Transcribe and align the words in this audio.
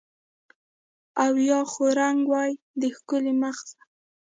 او 1.25 1.33
یا 1.49 1.59
خو 1.71 1.85
رنګ 1.99 2.19
وای 2.31 2.51
د 2.81 2.83
ښکلي 2.95 3.33
مخ 3.41 3.57
زه 3.71 3.81